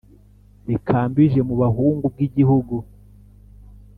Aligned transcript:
rikambije 0.67 1.39
mu 1.47 1.55
bahungu 1.61 2.05
bwigihugu 2.13 2.75